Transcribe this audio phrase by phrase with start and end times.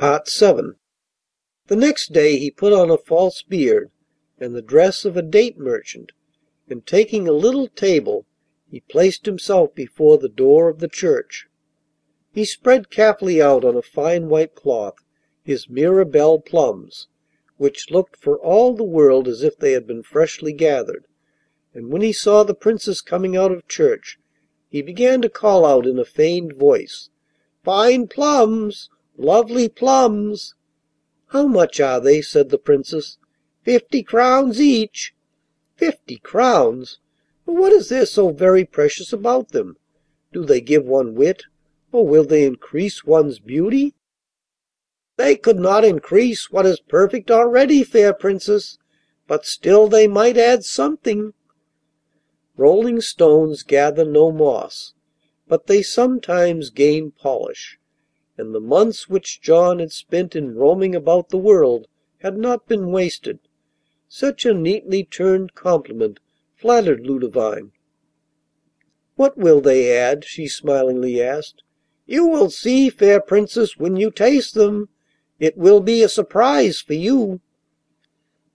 [0.00, 0.76] 7
[1.66, 3.90] The next day he put on a false beard
[4.38, 6.12] and the dress of a date merchant,
[6.68, 8.24] and, taking a little table,
[8.70, 11.48] he placed himself before the door of the church.
[12.30, 14.94] He spread carefully out on a fine white cloth
[15.42, 17.08] his Mirabelle plums,
[17.56, 21.08] which looked for all the world as if they had been freshly gathered,
[21.74, 24.20] and when he saw the Princess coming out of church
[24.68, 27.10] he began to call out in a feigned voice:
[27.64, 28.90] 'Fine plums!
[29.20, 30.54] Lovely plums!'
[31.30, 33.18] 'How much are they?' said the Princess.
[33.64, 35.12] 'Fifty crowns each.
[35.74, 37.00] 'Fifty crowns!
[37.44, 39.76] But what is there so very precious about them?
[40.32, 41.42] Do they give one wit,
[41.90, 43.92] or will they increase one's beauty?'
[45.16, 48.78] 'They could not increase what is perfect already, fair Princess,
[49.26, 51.34] but still they might add something.'
[52.56, 54.94] Rolling stones gather no moss,
[55.48, 57.80] but they sometimes gain polish
[58.38, 61.88] and the months which John had spent in roaming about the world
[62.18, 63.40] had not been wasted.
[64.08, 66.20] Such a neatly turned compliment
[66.54, 67.72] flattered Ludovine.
[69.16, 71.64] 'What will they add?' she smilingly asked.
[72.06, 74.88] 'You will see, fair Princess, when you taste them.
[75.40, 77.40] It will be a surprise for you.'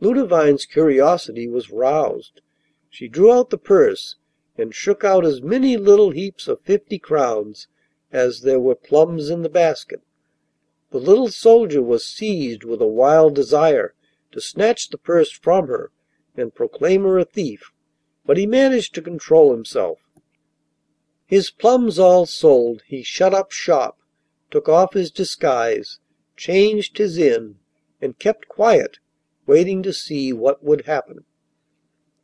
[0.00, 2.40] Ludovine's curiosity was roused.
[2.88, 4.16] She drew out the purse
[4.56, 7.68] and shook out as many little heaps of fifty crowns
[8.16, 10.00] as there were plums in the basket.
[10.90, 13.94] The little soldier was seized with a wild desire
[14.32, 15.90] to snatch the purse from her
[16.34, 17.72] and proclaim her a thief,
[18.24, 19.98] but he managed to control himself.
[21.26, 23.98] His plums all sold, he shut up shop,
[24.50, 25.98] took off his disguise,
[26.38, 27.56] changed his inn,
[28.00, 28.98] and kept quiet,
[29.46, 31.26] waiting to see what would happen.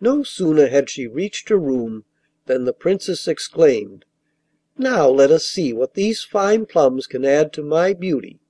[0.00, 2.06] No sooner had she reached her room
[2.46, 4.06] than the Princess exclaimed:
[4.76, 8.40] 'Now let us see what these fine plums can add to my beauty,'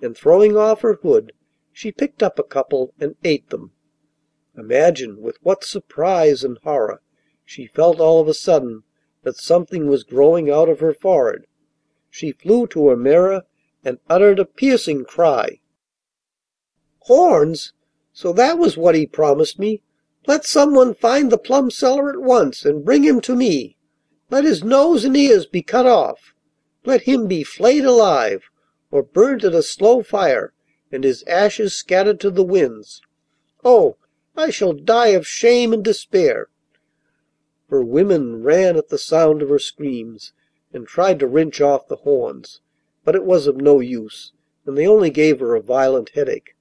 [0.00, 1.32] and throwing off her hood
[1.72, 3.72] she picked up a couple and ate them.
[4.56, 7.02] Imagine with what surprise and horror
[7.44, 8.84] she felt all of a sudden
[9.24, 11.44] that something was growing out of her forehead.
[12.08, 13.42] She flew to her mirror
[13.84, 15.58] and uttered a piercing cry.
[17.00, 17.72] 'Horns!
[18.12, 19.82] So that was what he promised me!
[20.24, 23.76] Let some one find the plum seller at once and bring him to me.
[24.30, 26.34] Let his nose and ears be cut off.
[26.84, 28.50] Let him be flayed alive,
[28.90, 30.52] or burnt at a slow fire
[30.92, 33.00] and his ashes scattered to the winds.
[33.64, 33.96] Oh,
[34.36, 36.50] I shall die of shame and despair!'
[37.70, 40.34] Her women ran at the sound of her screams
[40.74, 42.60] and tried to wrench off the horns,
[43.06, 44.32] but it was of no use,
[44.66, 46.54] and they only gave her a violent headache.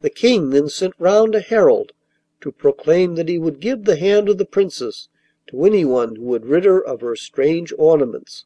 [0.00, 1.92] The King then sent round a herald
[2.40, 5.08] to proclaim that he would give the hand of the Princess
[5.50, 8.44] to anyone who would rid her of her strange ornaments.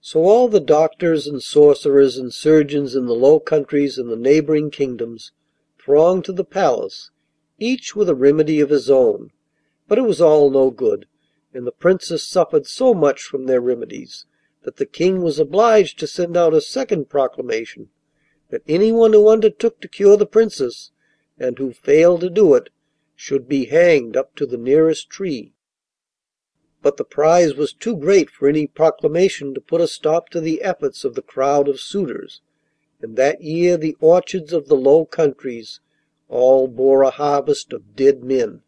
[0.00, 4.70] So all the doctors and sorcerers and surgeons in the Low Countries and the neighbouring
[4.70, 5.32] kingdoms
[5.78, 7.10] thronged to the palace,
[7.58, 9.32] each with a remedy of his own,
[9.88, 11.06] but it was all no good,
[11.52, 14.24] and the Princess suffered so much from their remedies
[14.62, 17.88] that the King was obliged to send out a second proclamation
[18.50, 20.92] that anyone who undertook to cure the Princess,
[21.38, 22.70] and who failed to do it,
[23.16, 25.52] should be hanged up to the nearest tree.
[26.86, 30.62] But the prize was too great for any proclamation to put a stop to the
[30.62, 32.42] efforts of the crowd of suitors,
[33.02, 35.80] and that year the orchards of the Low Countries
[36.28, 38.62] all bore a harvest of dead men.